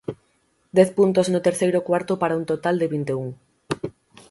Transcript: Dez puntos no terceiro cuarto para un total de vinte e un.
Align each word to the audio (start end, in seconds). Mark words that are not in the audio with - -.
Dez 0.77 0.89
puntos 0.97 1.27
no 1.33 1.43
terceiro 1.47 1.79
cuarto 1.87 2.13
para 2.21 2.37
un 2.39 2.45
total 2.51 2.75
de 2.81 2.87
vinte 2.93 3.11
e 3.13 3.17
un. 3.25 3.29